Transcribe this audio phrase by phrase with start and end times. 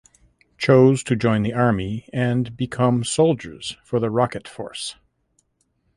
[0.57, 4.95] Chose to join the army and become soldiers for the rocket force.